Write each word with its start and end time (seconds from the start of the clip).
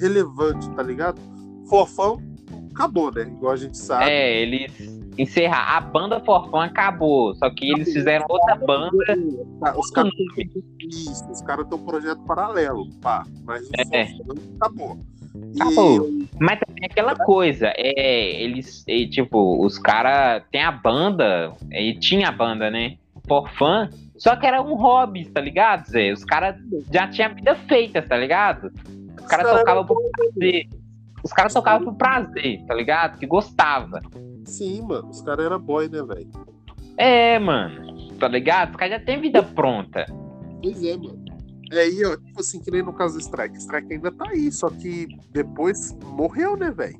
relevante, 0.00 0.68
tá 0.70 0.82
ligado? 0.82 1.20
Forfão 1.68 2.20
acabou, 2.72 3.12
né? 3.12 3.22
Igual 3.22 3.52
a 3.52 3.56
gente 3.56 3.76
sabe. 3.76 4.10
É, 4.10 4.42
eles 4.42 5.00
encerrar. 5.18 5.76
A 5.76 5.80
banda 5.80 6.20
Forfã 6.20 6.64
acabou, 6.64 7.34
só 7.34 7.50
que 7.50 7.70
eles 7.70 7.92
fizeram 7.92 8.26
outra 8.28 8.56
banda. 8.56 8.90
Os 9.76 9.90
caras 9.90 10.12
isso, 10.78 11.30
os 11.30 11.42
caras 11.42 11.66
têm 11.68 11.78
um 11.78 11.84
projeto 11.84 12.22
paralelo, 12.22 12.88
pá. 13.00 13.24
Mas 13.44 13.68
o 13.68 13.70
É. 13.92 14.06
Forfã 14.06 14.42
acabou. 14.56 14.98
Acabou. 15.60 16.08
E 16.08 16.28
Mas 16.40 16.58
também 16.60 16.84
aquela 16.84 17.14
coisa, 17.14 17.72
é, 17.76 18.42
eles, 18.42 18.84
é, 18.88 19.06
tipo, 19.06 19.64
os 19.64 19.78
caras 19.78 20.42
tem 20.50 20.62
a 20.62 20.72
banda, 20.72 21.52
e 21.70 21.94
tinha 21.94 22.28
a 22.28 22.32
banda, 22.32 22.70
né? 22.70 22.96
Forfã, 23.28 23.88
só 24.16 24.34
que 24.34 24.46
era 24.46 24.60
um 24.60 24.74
hobby, 24.74 25.26
tá 25.26 25.40
ligado, 25.40 25.86
Zé? 25.86 26.12
Os 26.12 26.24
caras 26.24 26.56
já 26.92 27.06
tinham 27.08 27.34
vida 27.34 27.54
feita, 27.54 28.02
tá 28.02 28.16
ligado? 28.16 28.72
Os 29.20 29.26
caras 29.26 29.46
Cara, 29.46 29.58
tocavam 29.58 29.86
por 29.86 30.10
prazer. 30.10 30.68
Os 31.22 31.32
caras 31.32 31.52
tocavam 31.52 31.84
por 31.84 31.94
prazer, 31.94 32.64
tá 32.66 32.74
ligado? 32.74 33.18
Que 33.18 33.26
gostava. 33.26 34.00
sim, 34.44 34.82
mano, 34.82 35.08
os 35.10 35.20
caras 35.22 35.46
eram 35.46 35.60
boy, 35.60 35.88
né, 35.88 36.02
velho? 36.02 36.30
É, 36.96 37.38
mano, 37.38 38.14
tá 38.18 38.28
ligado? 38.28 38.70
Os 38.70 38.76
caras 38.76 38.98
já 38.98 39.04
têm 39.04 39.20
vida 39.20 39.42
pronta. 39.42 40.04
Pois 40.62 40.82
é, 40.84 40.96
mano. 40.96 41.24
É 41.72 41.80
aí, 41.80 42.04
ó, 42.04 42.16
tipo 42.16 42.40
assim, 42.40 42.60
que 42.60 42.70
nem 42.70 42.82
no 42.82 42.92
caso 42.92 43.14
do 43.14 43.20
Strike. 43.20 43.56
Strike 43.56 43.92
ainda 43.92 44.10
tá 44.10 44.28
aí, 44.28 44.50
só 44.50 44.68
que 44.70 45.06
depois 45.30 45.96
morreu, 46.04 46.56
né, 46.56 46.70
velho? 46.70 46.96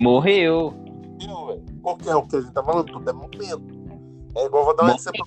Morreu. 0.00 0.72
Morreu, 1.20 1.46
velho. 1.48 1.64
Qual 1.82 1.96
que 1.96 2.08
é 2.08 2.14
o 2.14 2.22
que 2.22 2.36
a 2.36 2.40
gente 2.40 2.52
tá 2.52 2.62
falando? 2.62 2.92
Tudo 2.92 3.10
é 3.10 3.12
momento. 3.12 3.84
É 4.36 4.46
igual, 4.46 4.64
vou 4.64 4.76
dar 4.76 4.84
um 4.84 4.94
exemplo. 4.94 5.26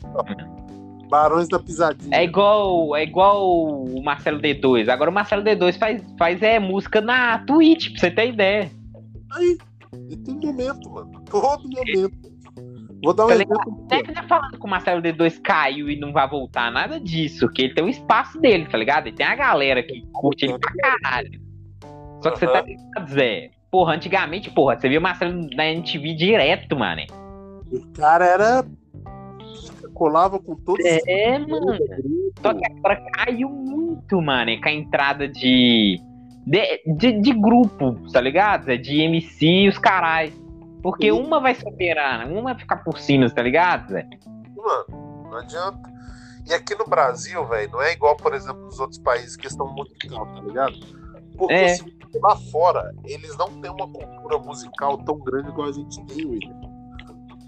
Barões 1.09 1.47
da 1.47 1.59
Pisadinha. 1.59 2.15
É 2.15 2.23
igual, 2.23 2.95
é 2.95 3.03
igual 3.03 3.83
o 3.83 4.03
Marcelo 4.03 4.39
D2. 4.39 4.89
Agora 4.89 5.09
o 5.09 5.13
Marcelo 5.13 5.43
D2 5.43 5.77
faz, 5.77 6.03
faz 6.17 6.41
é, 6.41 6.59
música 6.59 6.99
na 6.99 7.39
Twitch, 7.39 7.91
pra 7.91 7.99
você 7.99 8.11
ter 8.11 8.29
ideia. 8.29 8.71
Aí. 9.33 9.57
E 10.09 10.17
tem 10.17 10.35
momento, 10.35 10.89
mano. 10.89 11.21
Todo 11.29 11.63
momento. 11.63 12.11
Vou 13.03 13.13
dar 13.13 13.25
um 13.25 13.27
Tá 13.27 13.35
exemplo. 13.35 13.57
Não 13.65 13.85
aqui, 13.85 13.95
é 13.95 14.03
que 14.03 14.13
tá 14.13 14.23
falando 14.23 14.59
que 14.59 14.65
o 14.65 14.69
Marcelo 14.69 15.01
D2 15.01 15.41
caiu 15.41 15.89
e 15.89 15.99
não 15.99 16.11
vai 16.11 16.27
voltar, 16.27 16.71
nada 16.71 16.99
disso. 16.99 17.47
Que 17.49 17.63
ele 17.63 17.73
tem 17.73 17.83
o 17.83 17.89
espaço 17.89 18.39
dele, 18.39 18.65
tá 18.65 18.77
ligado? 18.77 19.07
Ele 19.07 19.15
tem 19.15 19.25
a 19.25 19.35
galera 19.35 19.83
que 19.83 20.05
curte 20.13 20.45
ele 20.45 20.57
pra 20.57 20.73
caralho. 20.73 21.41
Só 22.21 22.31
que 22.31 22.39
você 22.39 22.47
tá 22.47 22.61
ligado, 22.61 23.09
Zé? 23.09 23.51
Porra, 23.69 23.93
antigamente, 23.93 24.49
porra, 24.49 24.79
você 24.79 24.89
viu 24.89 24.99
o 24.99 25.03
Marcelo 25.03 25.47
na 25.55 25.67
MTV 25.67 26.15
direto, 26.15 26.75
mano. 26.75 27.01
O 27.71 27.85
cara 27.93 28.25
era. 28.25 28.65
Colava 29.97 30.39
com 30.39 30.55
todos 30.55 30.85
os 30.85 31.07
É, 31.07 31.39
mano. 31.39 31.65
grupos. 31.65 31.87
Só 32.41 32.53
que 32.53 32.65
agora 32.65 33.03
caiu 33.13 33.49
muito, 33.49 34.21
mano, 34.21 34.51
com 34.61 34.69
a 34.69 34.71
entrada 34.71 35.27
de. 35.27 35.99
De, 36.45 36.81
de, 36.85 37.11
de 37.19 37.33
grupo, 37.33 37.95
tá 38.13 38.21
ligado? 38.21 38.65
Zé? 38.65 38.77
De 38.77 39.01
MC 39.01 39.45
e 39.45 39.67
os 39.69 39.77
carai. 39.79 40.31
Porque 40.83 41.11
Sim. 41.11 41.19
uma 41.19 41.39
vai 41.41 41.55
superar, 41.55 42.25
uma 42.29 42.41
vai 42.43 42.55
ficar 42.57 42.77
por 42.77 42.97
cima, 42.99 43.27
tá 43.29 43.41
ligado, 43.41 43.89
Zé? 43.89 44.07
Mano, 44.55 45.23
não 45.29 45.37
adianta. 45.39 45.91
E 46.47 46.53
aqui 46.53 46.75
no 46.75 46.85
Brasil, 46.85 47.43
velho, 47.47 47.71
não 47.71 47.81
é 47.81 47.91
igual, 47.91 48.15
por 48.15 48.33
exemplo, 48.33 48.61
nos 48.65 48.79
outros 48.79 48.99
países, 48.99 49.35
questão 49.35 49.67
musical, 49.73 50.25
tá 50.27 50.39
ligado? 50.41 50.75
Porque 51.37 51.53
É. 51.53 51.65
assim, 51.73 51.91
lá 52.23 52.35
fora, 52.51 52.93
eles 53.03 53.35
não 53.35 53.49
têm 53.59 53.69
uma 53.71 53.87
cultura 53.87 54.37
musical 54.37 54.97
tão 54.99 55.17
grande 55.19 55.49
igual 55.49 55.67
a 55.67 55.71
gente 55.73 56.05
tem, 56.05 56.25
William. 56.25 56.55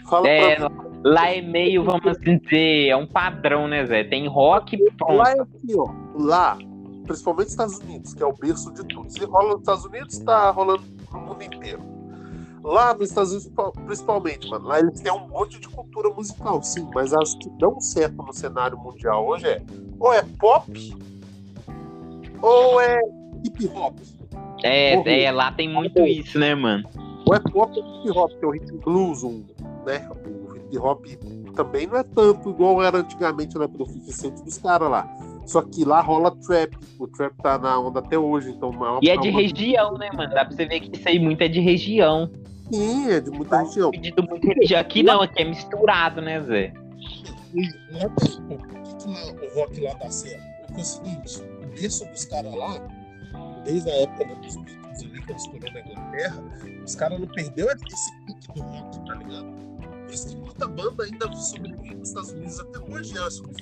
Fala 0.09 0.27
É, 0.27 0.55
pra 0.55 0.67
mim. 0.69 0.75
Lá 1.03 1.31
é 1.31 1.41
meio, 1.41 1.83
vamos 1.83 2.05
assim 2.07 2.37
dizer, 2.37 2.89
é 2.89 2.95
um 2.95 3.07
padrão, 3.07 3.67
né, 3.67 3.85
Zé? 3.85 4.03
Tem 4.03 4.27
rock 4.27 4.75
e 4.75 4.91
pronto. 4.91 5.13
Lá 5.13 5.31
é 5.31 5.39
aqui, 5.39 5.75
ó. 5.75 5.89
Lá, 6.15 6.57
principalmente 7.05 7.45
nos 7.45 7.51
Estados 7.51 7.77
Unidos, 7.79 8.13
que 8.13 8.21
é 8.21 8.25
o 8.25 8.33
berço 8.33 8.73
de 8.73 8.83
tudo. 8.85 9.09
Se 9.09 9.23
rola 9.23 9.51
nos 9.51 9.59
Estados 9.59 9.85
Unidos, 9.85 10.19
tá 10.19 10.51
rolando 10.51 10.83
no 11.11 11.21
mundo 11.21 11.41
inteiro. 11.41 11.81
Lá 12.63 12.93
nos 12.93 13.09
Estados 13.09 13.31
Unidos, 13.31 13.51
principalmente, 13.85 14.49
mano, 14.49 14.67
lá 14.67 14.79
eles 14.79 14.99
têm 14.99 15.11
um 15.11 15.27
monte 15.29 15.59
de 15.59 15.69
cultura 15.69 16.09
musical, 16.09 16.61
sim, 16.61 16.85
mas 16.93 17.13
as 17.13 17.33
que 17.35 17.49
dão 17.51 17.79
certo 17.79 18.17
no 18.17 18.33
cenário 18.33 18.77
mundial 18.77 19.25
hoje 19.25 19.47
é 19.47 19.61
ou 19.97 20.13
é 20.13 20.21
pop 20.37 20.97
ou 22.41 22.81
é 22.81 22.99
hip 23.45 23.65
hop. 23.67 23.97
É, 24.61 25.23
é, 25.23 25.31
lá 25.31 25.53
tem 25.53 25.69
muito 25.69 26.01
isso, 26.01 26.37
né, 26.37 26.53
mano? 26.53 26.83
Ou 27.25 27.33
é 27.33 27.39
pop 27.39 27.79
ou 27.79 28.01
hip 28.01 28.11
hop, 28.17 28.31
que 28.37 28.43
é 28.43 28.47
o 28.47 28.51
rhythm 28.51 28.77
blues, 28.79 29.23
um, 29.23 29.41
né? 29.85 30.07
O 30.69 30.71
hip 30.71 30.77
hop 30.77 31.05
também 31.55 31.87
não 31.87 31.97
é 31.97 32.03
tanto 32.03 32.49
igual 32.51 32.81
era 32.83 32.99
antigamente 32.99 33.53
50 33.53 34.11
Cent 34.11 34.43
dos 34.43 34.57
caras 34.59 34.89
lá. 34.89 35.17
Só 35.45 35.61
que 35.63 35.83
lá 35.83 35.99
rola 36.01 36.35
trap. 36.45 36.77
O 36.99 37.07
trap 37.07 37.33
tá 37.41 37.57
na 37.57 37.79
onda 37.79 37.99
até 37.99 38.17
hoje, 38.17 38.51
então 38.51 38.71
maior 38.71 38.99
E 39.01 39.09
é 39.09 39.17
de 39.17 39.29
uma- 39.29 39.41
região, 39.41 39.97
né, 39.97 40.09
mano? 40.15 40.33
Dá 40.33 40.45
pra 40.45 40.55
você 40.55 40.65
ver 40.65 40.79
que 40.81 40.95
isso 40.97 41.07
aí 41.09 41.19
muito 41.19 41.41
é 41.41 41.47
de 41.47 41.59
região. 41.59 42.29
Sim, 42.71 43.09
é 43.09 43.19
de 43.19 43.31
muita 43.31 43.63
região. 43.63 43.89
Pedido 43.89 44.21
muito 44.23 44.45
região. 44.47 44.79
Aqui 44.79 45.01
não, 45.01 45.21
aqui 45.21 45.41
é 45.41 45.45
misturado, 45.45 46.21
né, 46.21 46.39
Zé? 46.41 46.71
O 47.55 49.59
rock 49.59 49.81
lá 49.81 49.93
dá 49.95 50.09
certo? 50.11 50.43
Porque 50.67 50.79
é 50.79 50.83
o 50.83 50.85
seguinte, 50.85 51.41
o 51.63 51.67
berço 51.81 52.05
dos 52.05 52.25
caras 52.25 52.53
lá, 52.53 52.79
desde 53.65 53.89
a 53.89 53.93
época 54.03 54.25
né, 54.25 54.35
dos 54.35 54.55
Beatles 54.55 55.03
ali, 55.03 55.21
que 55.23 55.31
eles 55.31 55.41
estourou 55.43 55.71
na 55.73 55.79
Inglaterra, 55.79 56.43
os 56.85 56.95
caras 56.95 57.19
não 57.19 57.27
perderam 57.27 57.71
esse 57.71 58.11
pique 58.25 58.53
do 58.53 58.61
rock, 58.61 58.99
tá 59.05 59.15
ligado? 59.15 59.68
Por 60.09 60.15
isso 60.15 60.29
que 60.29 60.35
muita 60.37 60.67
banda 60.67 61.03
ainda 61.03 61.31
sobrevive 61.33 61.93
nos 61.93 62.07
Estados 62.07 62.31
Unidos 62.31 62.59
até 62.59 62.79
hoje, 62.79 63.15
é 63.15 63.29
super. 63.29 63.55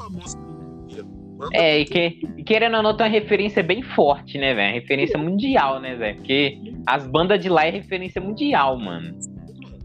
Banda 1.38 1.50
É, 1.53 1.80
e, 1.80 1.85
que, 1.85 2.44
querendo 2.46 2.78
ou 2.78 2.84
não, 2.84 2.96
tem 2.96 3.06
uma 3.06 3.12
referência 3.12 3.62
bem 3.62 3.84
forte, 3.84 4.38
né, 4.38 4.53
velho? 4.53 4.74
Referência 4.75 5.19
mundial, 5.19 5.81
né, 5.81 5.97
Zé? 5.97 6.13
Porque 6.13 6.57
as 6.86 7.06
bandas 7.06 7.41
de 7.41 7.50
lá 7.50 7.66
é 7.66 7.69
referência 7.69 8.22
mundial, 8.22 8.80
mano. 8.80 9.13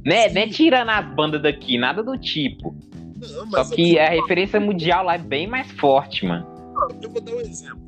Né, 0.07 0.29
né 0.29 0.47
tirando 0.47 0.89
as 0.91 1.15
bandas 1.17 1.43
daqui, 1.43 1.77
nada 1.77 2.01
do 2.01 2.17
tipo. 2.17 2.73
Não, 3.17 3.65
Só 3.65 3.75
que 3.75 3.99
a 3.99 4.11
referência 4.11 4.61
mundial 4.61 5.05
lá 5.05 5.17
é 5.17 5.19
bem 5.19 5.49
mais 5.49 5.69
forte, 5.73 6.25
mano. 6.25 6.47
eu 7.03 7.11
vou 7.11 7.21
dar 7.21 7.33
um 7.35 7.41
exemplo. 7.41 7.83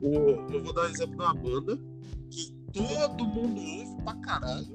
O- 0.00 0.52
Eu 0.54 0.62
vou 0.62 0.72
dar 0.72 0.82
um 0.82 0.90
exemplo 0.90 1.16
de 1.16 1.22
uma 1.22 1.34
banda 1.34 1.76
que 2.30 2.52
todo 2.72 3.26
mundo 3.26 3.60
ouve 3.60 4.02
pra 4.04 4.14
caralho. 4.14 4.72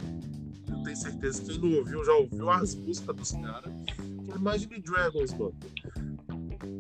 Tenho 0.86 0.98
certeza 0.98 1.42
que 1.42 1.50
quem 1.50 1.60
não 1.60 1.80
ouviu 1.80 2.06
já 2.06 2.14
ouviu 2.14 2.50
as 2.52 2.76
músicas 2.76 3.16
dos 3.16 3.32
caras. 3.32 3.74
É 4.32 4.36
Imagine 4.38 4.80
Dragons, 4.82 5.34
mano. 5.34 5.56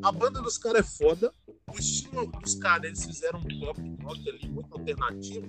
A 0.04 0.12
banda 0.12 0.42
dos 0.44 0.60
caras 0.60 0.82
é 0.82 1.06
foda. 1.06 1.34
O 1.74 1.80
estilo 1.80 2.28
dos 2.28 2.54
caras, 2.54 2.86
eles 2.86 3.04
fizeram 3.04 3.40
um 3.40 3.60
pop 3.60 3.82
rock 4.04 4.30
ali 4.30 4.48
muito 4.48 4.72
alternativo. 4.72 5.48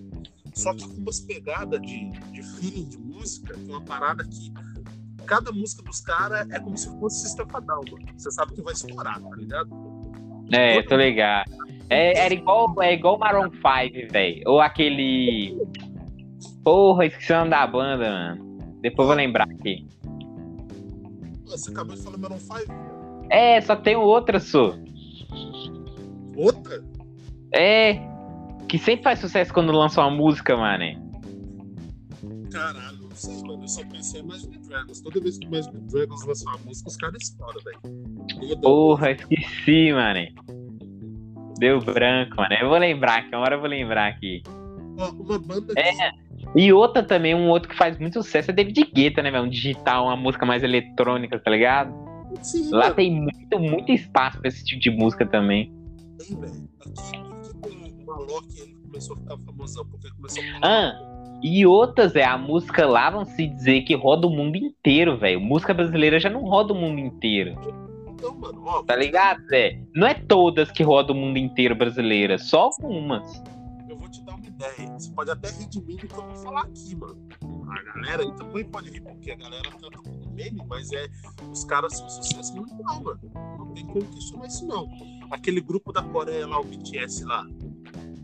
Só 0.54 0.72
que 0.72 0.88
com 0.88 0.94
umas 0.94 1.20
pegadas 1.20 1.80
de, 1.82 2.10
de 2.32 2.42
feeling 2.42 2.88
de 2.88 2.98
música, 2.98 3.54
uma 3.58 3.82
parada 3.82 4.24
que 4.24 4.50
cada 5.26 5.52
música 5.52 5.82
dos 5.82 6.00
caras 6.00 6.48
é 6.50 6.58
como 6.58 6.78
se 6.78 6.88
fosse 6.98 7.22
System 7.22 7.46
Down, 7.46 7.82
mano. 7.90 8.06
Você 8.16 8.30
sabe 8.30 8.54
que 8.54 8.62
vai 8.62 8.72
estourar, 8.72 9.20
tá 9.20 9.36
ligado? 9.36 9.68
É, 10.50 10.82
tô 10.82 10.96
ligado. 10.96 11.52
É, 11.90 12.18
era 12.18 12.32
igual, 12.32 12.74
é 12.82 12.94
igual 12.94 13.18
Maroon 13.18 13.50
5, 13.50 14.12
velho. 14.12 14.42
Ou 14.46 14.60
aquele. 14.60 15.58
Porra, 16.66 17.06
esqueci 17.06 17.32
o 17.32 17.36
nome 17.36 17.50
da 17.50 17.64
banda, 17.64 18.10
mano. 18.10 18.58
Depois 18.80 19.06
vou 19.06 19.16
lembrar 19.16 19.44
aqui. 19.44 19.86
Você 21.44 21.70
acabou 21.70 21.94
de 21.94 22.02
falar 22.02 22.18
Maroon 22.18 22.40
5? 22.40 22.56
É, 23.30 23.60
só 23.60 23.76
tem 23.76 23.94
outra, 23.94 24.40
só. 24.40 24.74
Outra? 26.34 26.84
É. 27.54 28.00
Que 28.68 28.78
sempre 28.78 29.04
faz 29.04 29.20
sucesso 29.20 29.54
quando 29.54 29.70
lança 29.70 30.00
uma 30.00 30.10
música, 30.10 30.56
mano. 30.56 30.84
Caralho, 32.50 32.98
não 33.00 33.10
sei, 33.12 33.40
mano. 33.42 33.62
Eu 33.62 33.68
só 33.68 33.84
pensei 33.84 34.20
em 34.20 34.24
Imagine 34.24 34.58
Dragons. 34.58 35.00
Toda 35.00 35.20
vez 35.20 35.38
que 35.38 35.46
Imagine 35.46 35.78
Dragons 35.82 36.26
lança 36.26 36.50
uma 36.50 36.58
música, 36.66 36.88
os 36.88 36.96
caras 36.96 37.22
estouram, 37.22 37.60
velho. 37.62 38.58
Porra, 38.60 39.12
esqueci, 39.12 39.92
mano. 39.92 40.26
Deu 41.60 41.80
branco, 41.80 42.38
mano. 42.38 42.56
Eu 42.60 42.68
vou 42.68 42.78
lembrar, 42.78 43.22
que 43.22 43.36
uma 43.36 43.44
hora 43.44 43.54
eu 43.54 43.60
vou 43.60 43.68
lembrar 43.68 44.08
aqui. 44.08 44.42
Ó, 44.98 45.10
uma 45.10 45.38
banda 45.38 45.72
É. 45.78 46.25
E 46.54 46.72
outra 46.72 47.02
também, 47.02 47.34
um 47.34 47.48
outro 47.48 47.68
que 47.68 47.76
faz 47.76 47.98
muito 47.98 48.14
sucesso 48.22 48.50
é 48.50 48.54
David 48.54 48.90
Guetta, 48.94 49.22
né, 49.22 49.30
velho? 49.30 49.44
Um 49.44 49.48
digital, 49.48 50.06
uma 50.06 50.16
música 50.16 50.46
mais 50.46 50.62
eletrônica, 50.62 51.38
tá 51.38 51.50
ligado? 51.50 51.92
Sim, 52.42 52.70
Lá 52.70 52.90
tem 52.92 53.10
muito, 53.20 53.58
muito 53.58 53.92
espaço 53.92 54.38
pra 54.38 54.48
esse 54.48 54.64
tipo 54.64 54.80
de 54.80 54.90
música 54.90 55.26
também. 55.26 55.72
tem, 56.18 56.38
velho. 56.38 56.68
Aqui, 56.86 57.92
que 57.92 58.02
o 58.02 58.06
Malok 58.06 58.46
ele 58.60 58.74
começou 58.86 59.16
a 59.16 59.18
ficar 59.20 59.36
famosão? 59.44 59.86
Porque 59.86 60.08
começou 60.10 60.42
a. 60.62 60.66
Ah, 60.66 60.92
e 61.42 61.66
outras, 61.66 62.14
é, 62.16 62.24
a 62.24 62.38
música 62.38 62.86
lá 62.86 63.10
vão 63.10 63.24
se 63.24 63.46
dizer 63.46 63.82
que 63.82 63.94
roda 63.94 64.26
o 64.26 64.30
mundo 64.30 64.56
inteiro, 64.56 65.16
velho. 65.18 65.40
Música 65.40 65.74
brasileira 65.74 66.18
já 66.18 66.30
não 66.30 66.42
roda 66.42 66.72
o 66.72 66.76
mundo 66.76 66.98
inteiro, 67.00 67.54
Então, 68.14 68.34
mano, 68.34 68.62
ó. 68.64 68.82
tá 68.82 68.96
ligado, 68.96 69.42
Zé? 69.48 69.78
Não 69.94 70.06
é 70.06 70.14
todas 70.14 70.70
que 70.70 70.82
rodam 70.82 71.14
o 71.16 71.18
mundo 71.18 71.36
inteiro 71.38 71.74
brasileira, 71.74 72.38
só 72.38 72.70
algumas. 72.70 73.42
Ideia. 74.56 74.98
Você 74.98 75.10
pode 75.12 75.30
até 75.30 75.50
rir 75.50 75.68
de 75.68 75.82
mim 75.82 75.96
do 75.96 76.08
que 76.08 76.14
eu 76.14 76.26
vou 76.26 76.36
falar 76.36 76.62
aqui, 76.62 76.96
mano. 76.96 77.28
A 77.68 77.82
galera 77.82 78.22
aí 78.22 78.32
também 78.36 78.64
pode 78.64 78.90
rir, 78.90 79.02
porque 79.02 79.30
a 79.30 79.36
galera 79.36 79.70
canta 79.70 79.98
como 79.98 80.32
meme, 80.32 80.62
mas 80.66 80.90
é. 80.92 81.06
Os 81.52 81.64
caras 81.64 81.96
são 81.96 82.08
sucesso 82.08 82.56
mundial, 82.56 83.02
mano. 83.02 83.20
Não 83.58 83.74
tem 83.74 83.86
como 83.86 84.04
questionar 84.06 84.46
isso, 84.46 84.66
não. 84.66 84.88
Aquele 85.30 85.60
grupo 85.60 85.92
da 85.92 86.02
Coreia 86.02 86.46
lá, 86.46 86.58
o 86.58 86.64
BTS 86.64 87.24
lá. 87.24 87.46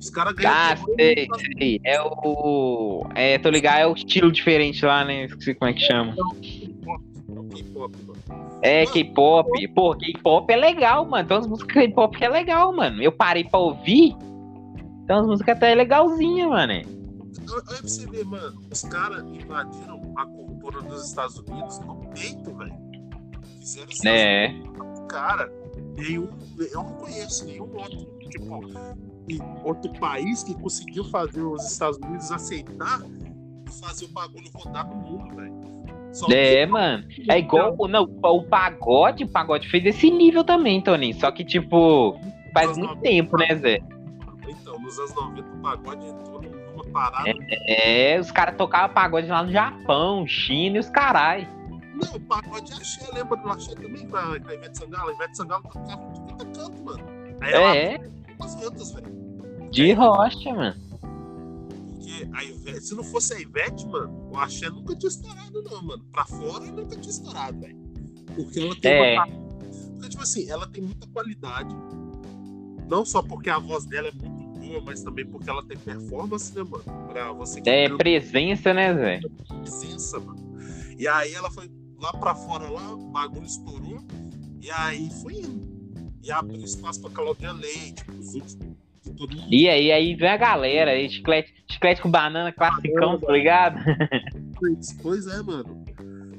Os 0.01 0.09
caras 0.09 0.35
ganham. 0.35 0.53
Ah, 0.53 0.77
sei, 0.97 1.29
sei. 1.59 1.81
É 1.85 2.01
o. 2.03 3.07
É, 3.15 3.39
tô 3.39 3.51
ligado, 3.51 3.79
é 3.79 3.87
o 3.87 3.93
estilo 3.93 4.33
diferente 4.33 4.85
lá, 4.87 5.05
né? 5.05 5.27
Esqueci 5.27 5.55
como 5.55 5.71
é 5.71 5.75
que 5.75 5.81
chama. 5.81 6.15
É 6.17 7.39
o 7.39 7.45
K-pop, 7.45 7.97
mano. 8.07 8.23
É, 8.63 8.87
K-pop. 8.87 9.69
Pô, 9.69 9.95
K-pop 9.97 10.51
é 10.53 10.57
legal, 10.57 11.05
mano. 11.05 11.29
Tem 11.29 11.37
umas 11.37 11.47
músicas 11.47 11.75
K-pop 11.75 12.17
que 12.17 12.25
é 12.25 12.29
legal, 12.29 12.73
mano. 12.73 13.03
Eu 13.03 13.13
parei 13.13 13.45
pra 13.45 13.59
ouvir. 13.59 14.17
Tem 15.13 15.19
umas 15.19 15.27
músicas 15.27 15.57
até 15.57 15.75
legalzinhas, 15.75 16.49
mano. 16.49 16.73
Olha 16.73 17.63
pra 17.63 17.77
você 17.83 18.07
ver, 18.07 18.25
mano. 18.25 18.63
Os 18.73 18.83
caras 18.83 19.23
invadiram 19.25 20.15
a 20.17 20.25
cultura 20.25 20.81
dos 20.81 21.07
Estados 21.07 21.39
Unidos 21.39 21.79
no 21.81 21.97
peito, 22.09 22.57
velho. 22.57 22.75
Fizeram 23.61 23.91
isso 23.91 24.09
É. 24.09 24.55
cara, 25.11 25.53
nenhum, 25.99 26.31
eu 26.59 26.83
não 26.83 26.95
conheço 26.95 27.45
nenhum 27.45 27.71
outro, 27.77 27.99
tipo, 28.31 28.61
outro 29.63 29.93
país 30.01 30.43
que 30.43 30.55
conseguiu 30.55 31.05
fazer 31.05 31.43
os 31.43 31.71
Estados 31.71 31.99
Unidos 31.99 32.33
aceitar 32.33 33.03
e 33.03 33.81
fazer 33.85 34.07
o 34.07 34.09
bagulho 34.09 34.49
rodar 34.55 34.89
no 34.89 34.97
mundo, 34.97 35.37
velho. 35.37 35.53
Só 36.15 36.27
É, 36.31 36.65
mano. 36.65 37.05
É 37.29 37.39
igual. 37.39 37.77
Não, 37.87 38.05
o 38.05 38.43
pagode, 38.45 39.25
o 39.25 39.29
pagode 39.29 39.69
fez 39.69 39.85
esse 39.85 40.11
nível 40.11 40.43
também, 40.43 40.81
Tony. 40.81 41.13
Só 41.13 41.31
que, 41.31 41.45
tipo, 41.45 42.19
faz 42.55 42.79
muito 42.79 42.97
tempo, 42.97 43.37
né, 43.37 43.55
Zé? 43.57 43.92
Então, 44.61 44.79
nos 44.79 44.99
anos 44.99 45.15
90 45.15 45.49
o 45.49 45.57
pagode 45.63 46.07
entrou 46.07 46.43
numa 46.43 46.85
parada. 46.93 47.33
É, 47.69 48.19
os 48.21 48.31
caras 48.31 48.57
tocavam 48.57 48.95
pagode 48.95 49.27
lá 49.29 49.43
no 49.43 49.53
Japão, 49.53 50.27
China 50.27 50.77
e 50.77 50.81
os 50.81 50.89
carai. 50.91 51.49
Não, 51.95 52.15
o 52.17 52.21
pagode 52.21 52.73
axé, 52.73 53.07
lembra 53.13 53.37
do 53.37 53.49
axé 53.49 53.75
também 53.75 54.07
com 54.09 54.17
a, 54.17 54.37
Ivete 54.37 54.79
Sangalo? 54.79 55.11
A 55.11 55.13
Ivete 55.15 55.37
Sangalo 55.37 55.63
tocava 55.65 56.13
de 56.13 56.21
quinta 56.23 56.45
canto, 56.47 56.83
mano. 56.85 57.05
Aí 57.41 57.53
ela 57.53 57.77
É, 57.77 58.11
as 58.41 58.63
outras, 58.63 58.93
velho. 58.93 59.07
de 59.71 59.93
rocha, 59.93 60.53
mano. 60.55 60.75
Porque 61.95 62.29
a 62.35 62.45
Ivete, 62.45 62.81
se 62.81 62.95
não 62.95 63.05
fosse 63.05 63.35
a 63.35 63.41
Ivete, 63.41 63.87
mano, 63.87 64.31
o 64.33 64.39
axé 64.39 64.69
nunca 64.71 64.97
tinha 64.97 65.09
estourado, 65.09 65.63
não, 65.63 65.83
mano. 65.83 66.05
Pra 66.13 66.25
fora 66.25 66.65
nunca 66.67 66.97
tinha 66.97 67.11
estourado, 67.11 67.61
velho. 67.61 67.77
Porque 68.35 68.61
ela 68.61 68.77
tem 68.81 68.93
É. 68.93 69.15
uma. 69.15 69.27
Porque, 69.93 70.09
tipo 70.09 70.23
assim, 70.23 70.51
ela 70.51 70.67
tem 70.67 70.83
muita 70.83 71.07
qualidade. 71.09 71.75
Não 72.89 73.05
só 73.05 73.23
porque 73.23 73.49
a 73.49 73.59
voz 73.59 73.85
dela 73.85 74.09
é 74.09 74.13
muito 74.13 74.32
boa, 74.73 74.83
mas 74.85 75.03
também 75.03 75.27
porque 75.27 75.49
ela 75.51 75.63
tem 75.65 75.77
performance, 75.77 76.55
né, 76.57 76.63
mano? 76.63 76.85
Pra 77.09 77.33
você 77.33 77.61
que 77.61 77.69
É 77.69 77.85
canta, 77.89 77.99
presença, 77.99 78.73
né, 78.75 78.95
Zé? 78.95 79.21
presença, 79.49 80.19
mano. 80.19 80.59
E 80.99 81.07
aí 81.07 81.33
ela 81.35 81.51
foi 81.51 81.71
lá 82.01 82.13
pra 82.13 82.35
fora, 82.35 82.69
lá, 82.69 82.93
o 82.95 83.11
bagulho 83.11 83.45
estourou. 83.47 83.99
E 84.61 84.71
aí 84.71 85.11
foi 85.23 85.35
indo. 85.35 85.71
E 86.23 86.31
abriu 86.31 86.61
espaço 86.63 87.01
pra 87.01 87.11
Claudinha 87.11 87.53
Leite, 87.53 88.05
os 88.19 88.35
outros. 88.35 88.55
que 89.03 89.11
Todo 89.11 89.35
mundo 89.37 89.49
E 89.53 89.69
aí, 89.69 89.91
aí 89.91 90.15
vem 90.15 90.29
a 90.29 90.37
galera 90.37 90.93
aí, 90.93 91.11
chiclete, 91.11 91.53
chiclete 91.69 92.01
com 92.01 92.11
banana 92.11 92.53
classicão, 92.53 93.19
tá 93.19 93.33
ligado? 93.33 93.77
Pois 95.03 95.27
é, 95.27 95.43
mano. 95.43 95.85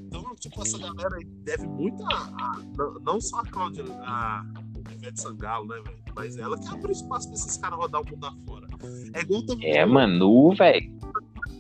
Então, 0.08 0.34
tipo, 0.36 0.62
essa 0.62 0.78
galera 0.78 1.18
aí 1.18 1.26
deve 1.26 1.68
muito 1.68 2.02
a, 2.06 2.16
a- 2.16 2.62
não- 2.78 2.94
não 3.02 3.20
só 3.22 3.40
a 3.42 3.46
Cláudia, 3.46 3.84
a 4.00 4.46
Ivete 4.94 5.22
Sangalo, 5.22 5.68
né, 5.68 5.76
velho? 5.84 5.98
Mas 6.16 6.38
ela 6.38 6.58
que 6.58 6.68
abriu 6.68 6.92
espaço 6.92 7.28
pra 7.28 7.36
esses 7.36 7.58
caras 7.58 7.78
rodar 7.78 8.02
o 8.02 8.10
mundo 8.10 8.26
afora. 8.26 8.68
É 9.14 9.22
igual 9.22 9.46
também. 9.46 9.72
É, 9.72 9.86
mano, 9.86 10.54
velho. 10.56 10.94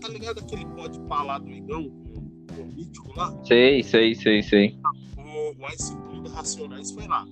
Tá 0.02 0.08
ligado 0.10 0.40
aquele 0.40 0.66
pode 0.68 1.00
falar 1.08 1.40
do 1.40 1.50
Igão, 1.50 1.86
o, 1.86 2.62
o 2.62 2.66
mítico 2.66 3.14
lá? 3.18 3.34
Sei, 3.46 3.84
sei, 3.84 4.16
sei, 4.16 4.44
sei. 4.44 4.78
O, 5.18 5.64
o 5.64 5.68
Ice 5.70 5.96
Blue 5.96 6.24
da 6.24 6.30
Racionais 6.32 6.92
foi 6.92 7.08
lá. 7.08 7.26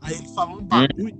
Aí 0.00 0.14
ele 0.14 0.28
falou 0.28 0.60
um 0.60 0.64
bagulho 0.64 1.16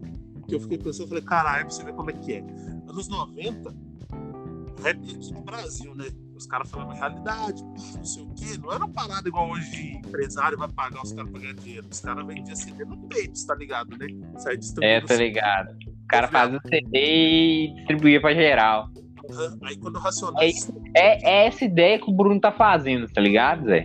que 0.47 0.55
eu 0.55 0.61
fiquei 0.61 0.79
pensando, 0.79 1.05
eu 1.05 1.09
falei, 1.09 1.25
caralho, 1.25 1.67
pra 1.67 1.75
você 1.75 1.85
ver 1.85 1.95
como 1.95 2.11
é 2.11 2.13
que 2.13 2.35
é. 2.35 2.45
Anos 2.87 3.09
90, 3.09 3.71
o 3.71 4.83
rap 4.83 4.99
aqui 4.99 5.33
no 5.33 5.41
Brasil, 5.41 5.95
né? 5.95 6.07
Os 6.37 6.47
caras 6.47 6.71
falavam 6.71 6.95
realidade, 6.95 7.63
não 7.63 8.05
sei 8.05 8.23
o 8.25 8.35
quê. 8.35 8.59
Não 8.61 8.73
era 8.73 8.85
uma 8.85 8.93
parada 8.93 9.29
igual 9.29 9.51
hoje 9.51 9.93
empresário 9.97 10.59
vai 10.59 10.69
pagar 10.69 11.03
os 11.03 11.13
caras 11.13 11.31
pra 11.31 11.41
ganhar 11.41 11.55
dinheiro. 11.55 11.87
Os 11.91 12.01
caras 12.01 12.27
vendiam 12.27 12.57
CD 12.57 12.85
no 12.85 12.97
peito, 13.09 13.47
tá 13.47 13.55
ligado, 13.55 13.97
né? 13.97 14.07
Sai 14.39 14.59
É, 14.83 15.01
tá 15.01 15.15
ligado. 15.15 15.73
O 15.73 16.07
cara 16.09 16.29
fazia 16.29 16.59
o 16.59 16.69
CD 16.69 16.89
e 16.93 17.75
distribuía 17.77 18.21
pra 18.21 18.35
geral. 18.35 18.89
Aham. 19.31 19.59
Aí 19.63 19.77
quando 19.77 19.97
o 19.97 19.99
Racionais. 20.01 20.71
É, 20.95 21.45
é 21.45 21.47
essa 21.47 21.65
ideia 21.65 21.99
que 21.99 22.11
o 22.11 22.13
Bruno 22.13 22.41
tá 22.41 22.53
fazendo, 22.53 23.09
tá 23.09 23.21
ligado, 23.21 23.67
Zé? 23.67 23.85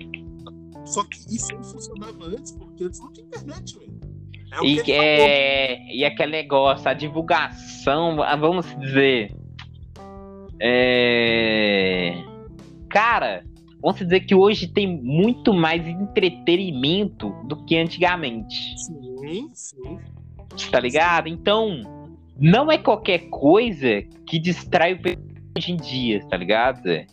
Só 0.85 1.03
que 1.03 1.17
isso 1.33 1.53
não 1.53 1.63
funcionava 1.63 2.25
antes, 2.25 2.51
porque 2.51 2.83
antes 2.83 2.99
não 2.99 3.13
tinha 3.13 3.27
internet, 3.27 3.77
velho. 3.77 3.99
É 4.51 4.65
E, 4.65 4.81
que 4.81 4.91
é, 4.91 5.95
e 5.95 6.03
aquele 6.03 6.31
negócio, 6.31 6.89
a 6.89 6.93
divulgação, 6.93 8.17
vamos 8.39 8.65
dizer. 8.79 9.35
É, 10.61 12.21
cara, 12.89 13.43
vamos 13.81 13.99
dizer 13.99 14.21
que 14.21 14.35
hoje 14.35 14.67
tem 14.67 15.01
muito 15.01 15.53
mais 15.53 15.87
entretenimento 15.87 17.29
do 17.45 17.63
que 17.65 17.77
antigamente. 17.77 18.75
Sim, 18.77 19.49
sim. 19.53 19.99
Tá 20.71 20.79
ligado? 20.79 21.27
Então, 21.27 21.81
não 22.37 22.71
é 22.71 22.77
qualquer 22.77 23.29
coisa 23.29 24.01
que 24.25 24.39
distrai 24.39 24.93
o 24.93 25.01
pessoal 25.01 25.29
hoje 25.57 25.71
em 25.73 25.77
dia, 25.77 26.25
tá 26.27 26.37
ligado? 26.37 26.81
Sim 26.83 27.05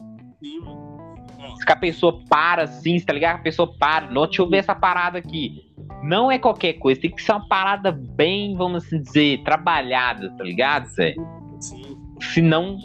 Se 1.58 1.66
que 1.66 1.72
a 1.72 1.76
pessoa 1.76 2.22
para 2.28 2.62
assim, 2.62 2.98
tá 3.00 3.12
ligado? 3.12 3.36
A 3.36 3.42
pessoa 3.42 3.74
para, 3.76 4.10
não, 4.10 4.26
deixa 4.26 4.42
eu 4.42 4.48
ver 4.48 4.58
essa 4.58 4.74
parada 4.74 5.18
aqui. 5.18 5.72
Não 6.02 6.30
é 6.30 6.38
qualquer 6.38 6.74
coisa, 6.74 7.00
tem 7.00 7.10
que 7.10 7.22
ser 7.22 7.32
uma 7.32 7.48
parada 7.48 7.90
bem, 7.90 8.54
vamos 8.54 8.84
assim 8.84 9.00
dizer, 9.00 9.42
trabalhada, 9.42 10.30
tá 10.36 10.44
ligado, 10.44 10.86
Zé? 10.86 11.14
sim. 11.58 11.96
Senão 12.20 12.78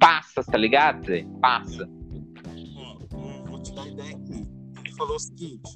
passa, 0.00 0.42
tá 0.42 0.58
ligado, 0.58 1.06
Zé? 1.06 1.24
Passa. 1.40 1.88
Uma 3.74 3.88
ideia 3.88 4.16
aqui. 4.16 4.46
Ele 4.78 4.92
falou 4.96 5.16
o 5.16 5.18
seguinte: 5.18 5.72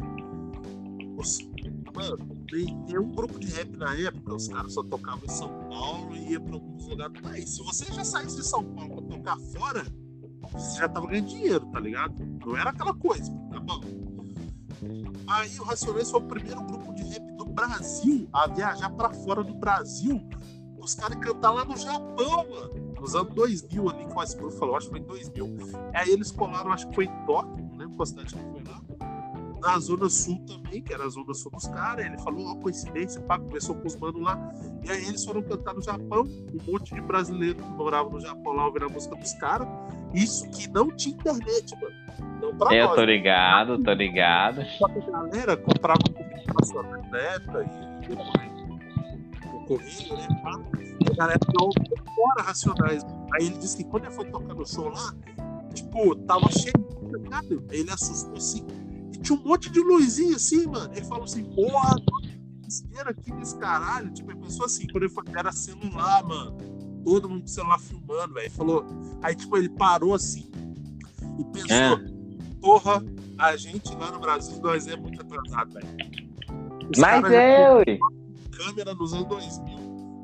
os, 1.16 1.38
mano, 1.94 2.38
tem, 2.48 2.98
um 2.98 3.12
grupo 3.12 3.38
de 3.38 3.48
rap 3.48 3.76
na 3.76 3.94
época, 3.94 4.34
os 4.34 4.48
caras 4.48 4.72
só 4.72 4.82
tocavam 4.82 5.24
em 5.24 5.28
São 5.28 5.48
Paulo 5.68 6.14
e 6.14 6.32
ia 6.32 6.40
pra 6.40 6.54
alguns 6.54 6.88
lugares 6.88 7.12
do 7.14 7.22
país. 7.22 7.50
Se 7.50 7.62
você 7.62 7.92
já 7.92 8.04
saísse 8.04 8.36
de 8.36 8.44
São 8.44 8.64
Paulo 8.64 9.02
pra 9.02 9.16
tocar 9.16 9.36
fora, 9.52 9.84
você 10.52 10.78
já 10.78 10.88
tava 10.88 11.06
ganhando 11.06 11.28
dinheiro, 11.28 11.66
tá 11.66 11.80
ligado? 11.80 12.14
Não 12.44 12.56
era 12.56 12.70
aquela 12.70 12.94
coisa, 12.94 13.32
tá 13.50 13.60
bom? 13.60 13.80
Aí 15.26 15.58
o 15.58 15.64
Racionais 15.64 16.10
foi 16.10 16.20
o 16.20 16.24
primeiro 16.24 16.62
grupo 16.62 16.94
de 16.94 17.02
rap 17.02 17.36
do 17.36 17.44
Brasil 17.46 18.28
a 18.32 18.46
viajar 18.46 18.90
pra 18.90 19.10
fora 19.10 19.42
do 19.42 19.54
Brasil. 19.54 20.20
Os 20.78 20.94
caras 20.94 21.18
cantar 21.18 21.50
lá 21.50 21.64
no 21.64 21.76
Japão, 21.76 22.48
mano. 22.48 22.94
Nos 23.00 23.14
anos 23.14 23.34
2000 23.34 23.90
ali, 23.90 24.06
que 24.06 24.44
o 24.44 24.50
falou, 24.52 24.76
acho 24.76 24.86
que 24.86 24.92
foi 24.92 25.00
em 25.00 25.06
2000. 25.06 25.56
Aí 25.94 26.10
eles 26.10 26.30
colaram, 26.30 26.72
acho 26.72 26.88
que 26.88 26.94
foi 26.94 27.04
em 27.04 27.26
Tóquio, 27.26 27.67
qual 27.98 28.06
cidade 28.06 28.34
que 28.34 28.40
foi 28.40 28.62
lá. 28.64 28.80
Na 29.60 29.78
Zona 29.80 30.08
Sul 30.08 30.40
também, 30.46 30.80
que 30.80 30.94
era 30.94 31.04
a 31.04 31.08
Zona 31.08 31.34
Sul 31.34 31.50
dos 31.50 31.66
caras. 31.66 32.06
Ele 32.06 32.16
falou, 32.18 32.46
ó, 32.46 32.54
coincidência, 32.56 33.20
pá, 33.22 33.38
começou 33.38 33.74
com 33.74 33.88
os 33.88 33.96
manos 33.96 34.22
lá. 34.22 34.38
E 34.84 34.90
aí 34.90 35.08
eles 35.08 35.24
foram 35.24 35.42
cantar 35.42 35.74
no 35.74 35.82
Japão. 35.82 36.22
Um 36.22 36.72
monte 36.72 36.94
de 36.94 37.00
brasileiro 37.00 37.56
que 37.56 37.68
morava 37.70 38.08
no 38.08 38.20
Japão 38.20 38.52
lá 38.52 38.66
ouvindo 38.66 38.86
a 38.86 38.88
música 38.88 39.16
dos 39.16 39.32
caras. 39.34 39.66
Isso 40.14 40.48
que 40.50 40.68
não 40.68 40.88
tinha 40.96 41.16
internet, 41.16 41.74
mano. 41.80 42.40
Não 42.40 42.56
pra 42.56 42.72
Eu 42.72 42.86
nós. 42.86 42.94
tô 42.94 43.04
ligado, 43.04 43.82
tô 43.82 43.92
ligado. 43.92 44.62
Só 44.78 44.88
que 44.88 44.98
a 45.00 45.10
galera 45.10 45.56
comprava 45.56 45.98
comunicação 46.14 46.82
na 47.10 47.18
época 47.18 47.64
e 47.64 48.08
depois 48.08 50.10
o 50.10 50.14
né? 50.14 50.28
pá. 50.42 50.52
E 50.78 51.12
a 51.12 51.16
galera 51.16 51.40
não 51.58 51.70
fora 52.14 52.42
racionais. 52.46 53.04
Aí 53.34 53.46
ele 53.46 53.58
disse 53.58 53.76
que 53.76 53.84
quando 53.84 54.04
ele 54.04 54.14
foi 54.14 54.24
tocar 54.26 54.54
no 54.54 54.66
show 54.66 54.88
lá, 54.88 55.12
tipo, 55.82 56.14
tava 56.16 56.50
cheio, 56.50 56.72
tá 57.10 57.18
ligado? 57.18 57.64
Aí 57.70 57.80
ele 57.80 57.90
assustou 57.90 58.36
assim. 58.36 58.64
E 59.12 59.18
tinha 59.18 59.38
um 59.38 59.42
monte 59.42 59.70
de 59.70 59.80
luzinha 59.80 60.36
assim, 60.36 60.66
mano. 60.66 60.90
Ele 60.94 61.04
falou 61.06 61.24
assim, 61.24 61.44
porra, 61.44 61.96
esteira 62.66 63.10
aqui 63.10 63.32
nesse 63.32 63.56
caralho. 63.56 64.10
Tipo, 64.12 64.30
ele 64.30 64.40
pensou 64.40 64.66
assim, 64.66 64.86
quando 64.86 65.04
ele 65.04 65.12
foi, 65.12 65.24
era 65.34 65.52
celular, 65.52 66.24
mano. 66.24 66.56
Todo 67.04 67.28
mundo 67.28 67.42
com 67.42 67.46
celular 67.48 67.78
filmando, 67.78 68.34
velho. 68.34 68.50
Falou. 68.50 68.84
Aí, 69.22 69.34
tipo, 69.34 69.56
ele 69.56 69.68
parou 69.70 70.14
assim 70.14 70.50
e 71.38 71.44
pensou, 71.44 71.70
É. 71.70 71.96
porra, 72.60 73.04
a 73.38 73.56
gente 73.56 73.94
lá 73.94 74.10
no 74.10 74.18
Brasil, 74.18 74.60
nós 74.60 74.86
é 74.86 74.96
muito 74.96 75.20
atrasado, 75.20 75.72
velho. 75.72 75.88
Mas 76.96 77.22
já 77.30 77.42
é, 77.42 77.72
ué. 77.72 77.98
câmera 78.50 78.94
nos 78.94 79.12
anos 79.12 79.28
2000 79.28 79.78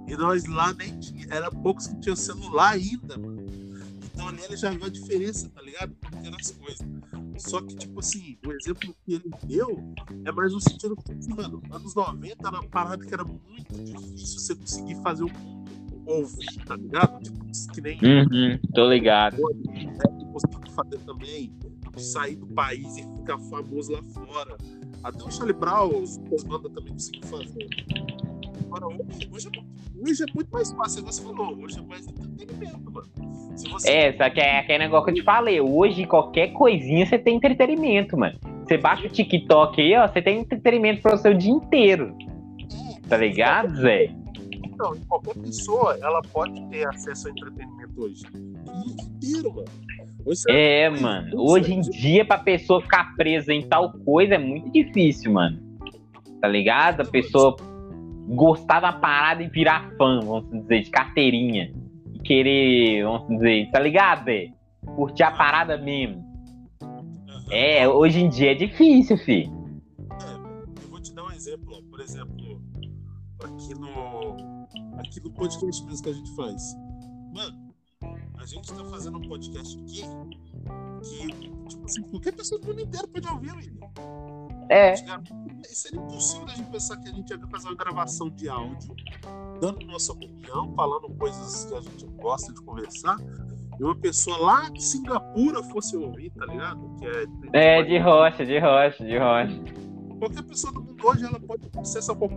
e 0.08 0.16
nós 0.16 0.44
lá 0.46 0.72
nem 0.74 0.98
tinha, 0.98 1.26
era 1.30 1.50
poucos 1.50 1.86
que 1.86 1.96
tinham 2.00 2.16
celular 2.16 2.72
ainda, 2.72 3.16
mano. 3.16 3.42
Então 4.24 4.28
ali 4.28 4.44
ele 4.44 4.56
já 4.56 4.70
viu 4.70 4.84
a 4.84 4.88
diferença, 4.88 5.50
tá 5.50 5.60
ligado? 5.60 5.94
As 6.38 6.50
coisas. 6.52 6.86
Só 7.38 7.60
que, 7.60 7.76
tipo 7.76 8.00
assim, 8.00 8.38
o 8.46 8.52
exemplo 8.52 8.94
que 9.04 9.14
ele 9.14 9.30
deu 9.46 9.94
é 10.24 10.32
mais 10.32 10.52
no 10.52 10.60
sentido 10.60 10.96
que, 10.96 11.34
mano, 11.34 11.62
anos 11.70 11.94
90 11.94 12.48
era 12.48 12.60
uma 12.60 12.68
parada 12.68 13.04
que 13.04 13.12
era 13.12 13.24
muito 13.24 13.74
difícil 13.84 14.38
você 14.40 14.54
conseguir 14.54 14.94
fazer 15.02 15.24
um 15.24 15.30
ouvir, 16.06 16.64
tá 16.64 16.76
ligado? 16.76 17.22
Tipo, 17.22 17.44
que 17.72 17.80
nem 17.80 17.98
Uhum, 17.98 18.58
tô 18.74 18.88
ligado. 18.88 19.36
que 19.36 20.24
conseguiu 20.32 20.70
fazer 20.74 20.98
também, 21.00 21.52
sair 21.96 22.36
do 22.36 22.46
país 22.46 22.96
e 22.96 23.02
ficar 23.02 23.38
famoso 23.38 23.92
lá 23.92 24.02
fora. 24.02 24.56
Até 25.02 25.22
o 25.22 25.30
Charlie 25.30 25.54
Brown, 25.54 26.02
as 26.02 26.44
bandas 26.44 26.72
também 26.72 26.92
conseguiram 26.92 27.28
fazer. 27.28 27.68
Agora, 28.66 28.86
hoje, 28.86 29.28
hoje 29.30 29.48
é 29.48 29.60
muito 29.60 29.74
Hoje 30.06 30.22
é 30.22 30.26
muito 30.34 30.50
mais 30.50 30.70
fácil, 30.72 31.02
você 31.04 31.22
falou, 31.22 31.56
hoje 31.62 31.78
é 31.78 31.82
mais 31.82 32.06
entretenimento, 32.06 32.90
mano. 32.90 33.08
Você... 33.56 33.90
É, 33.90 34.12
só 34.16 34.28
que 34.30 34.40
é 34.40 34.58
aquele 34.58 34.78
negócio 34.78 35.06
que 35.06 35.10
eu 35.12 35.14
te 35.16 35.22
falei. 35.22 35.60
Hoje, 35.60 36.06
qualquer 36.06 36.48
coisinha 36.52 37.06
você 37.06 37.18
tem 37.18 37.36
entretenimento, 37.36 38.16
mano. 38.16 38.38
Você 38.64 38.78
baixa 38.78 39.06
o 39.06 39.10
TikTok 39.10 39.80
aí, 39.80 39.94
ó, 39.96 40.06
você 40.08 40.22
tem 40.22 40.40
entretenimento 40.40 41.02
para 41.02 41.14
o 41.14 41.18
seu 41.18 41.34
dia 41.34 41.52
inteiro. 41.52 42.16
Tá 43.08 43.16
ligado, 43.16 43.76
Zé? 43.76 44.10
Então, 44.64 44.92
qualquer 45.08 45.34
pessoa, 45.34 45.96
ela 46.02 46.20
pode 46.32 46.60
ter 46.68 46.86
acesso 46.88 47.28
ao 47.28 47.32
entretenimento 47.34 48.02
hoje. 48.02 48.22
O 48.26 48.82
dia 48.82 49.04
inteiro, 49.04 49.54
mano. 49.54 49.68
Hoje 50.26 50.40
você- 50.40 50.52
É, 50.52 50.90
mano. 50.90 51.30
Hoje 51.34 51.74
em 51.74 51.80
dia, 51.80 52.24
pra 52.24 52.38
pessoa 52.38 52.80
ficar 52.80 53.14
presa 53.14 53.52
em 53.52 53.62
tal 53.62 53.92
coisa 54.04 54.34
é 54.34 54.38
muito 54.38 54.70
difícil, 54.72 55.32
mano. 55.32 55.58
Tá 56.40 56.48
ligado? 56.48 57.02
A 57.02 57.04
pessoa 57.04 57.54
gostar 58.28 58.80
da 58.80 58.92
parada 58.92 59.42
e 59.42 59.48
virar 59.48 59.90
fã, 59.98 60.20
vamos 60.20 60.50
dizer, 60.62 60.82
de 60.82 60.90
carteirinha. 60.90 61.72
Querer, 62.24 63.04
vamos 63.04 63.28
dizer, 63.28 63.70
tá 63.70 63.78
ligado? 63.78 64.30
Curtir 64.96 65.22
a 65.22 65.30
parada 65.30 65.76
mesmo. 65.76 66.24
Aham. 66.82 67.44
É, 67.50 67.88
hoje 67.88 68.20
em 68.20 68.28
dia 68.28 68.52
é 68.52 68.54
difícil, 68.54 69.16
fi. 69.18 69.44
Eu 70.82 70.88
vou 70.88 71.00
te 71.00 71.14
dar 71.14 71.24
um 71.24 71.30
exemplo, 71.30 71.76
ó. 71.76 71.90
por 71.90 72.00
exemplo, 72.00 72.60
aqui 73.44 73.74
no 73.74 74.36
aqui 74.98 75.20
no 75.22 75.30
podcast 75.32 75.84
mesmo 75.84 76.02
que 76.02 76.10
a 76.10 76.12
gente 76.12 76.34
faz. 76.34 76.76
Mano, 77.34 77.74
a 78.38 78.46
gente 78.46 78.72
tá 78.72 78.84
fazendo 78.84 79.18
um 79.18 79.28
podcast 79.28 79.78
aqui 79.78 80.02
que, 81.02 81.68
tipo 81.68 81.84
assim, 81.84 82.02
qualquer 82.02 82.32
pessoa 82.32 82.60
do 82.60 82.68
mundo 82.68 82.80
inteiro 82.80 83.08
pode 83.08 83.28
ouvir, 83.28 83.52
William. 83.52 83.74
É. 84.70 84.92
Antigamente, 84.92 85.43
Seria 85.64 86.00
impossível 86.00 86.46
a 86.46 86.50
gente 86.50 86.70
pensar 86.70 86.96
que 86.98 87.08
a 87.08 87.12
gente 87.12 87.30
ia 87.30 87.38
fazer 87.48 87.68
uma 87.68 87.76
gravação 87.76 88.30
de 88.30 88.48
áudio, 88.48 88.94
dando 89.60 89.84
nossa 89.86 90.12
opinião, 90.12 90.72
falando 90.74 91.08
coisas 91.16 91.64
que 91.64 91.74
a 91.74 91.80
gente 91.80 92.06
gosta 92.16 92.52
de 92.52 92.60
conversar, 92.62 93.16
e 93.78 93.82
uma 93.82 93.96
pessoa 93.96 94.38
lá 94.38 94.68
de 94.70 94.82
Singapura 94.82 95.62
fosse 95.64 95.96
ouvir, 95.96 96.30
tá 96.30 96.46
ligado? 96.46 96.96
Que 96.98 97.06
é, 97.56 97.78
É, 97.80 97.82
de 97.82 97.98
rocha, 97.98 98.46
de 98.46 98.58
rocha, 98.58 99.04
de 99.04 99.18
rocha. 99.18 99.64
Qualquer 100.18 100.42
pessoa 100.44 100.72
do 100.72 100.80
mundo 100.82 101.06
hoje 101.06 101.24
ela 101.24 101.40
pode 101.40 101.68
ter 101.68 101.80
acesso 101.80 102.12
a 102.12 102.16
qualquer 102.16 102.36